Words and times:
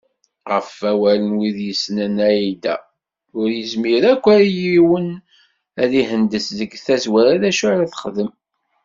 Ɣef 0.51 0.69
wawal 0.81 1.21
n 1.29 1.37
wid 1.39 1.57
yessnen 1.67 2.15
Ai-Da, 2.29 2.75
ur 3.39 3.47
yezmir 3.57 4.03
akk 4.13 4.25
yiwen 4.55 5.09
ad 5.81 5.91
ihendez 6.01 6.45
seg 6.57 6.71
tazwara 6.85 7.35
d 7.41 7.43
acu 7.49 7.65
ara 7.71 7.85
d-texdem. 7.91 8.31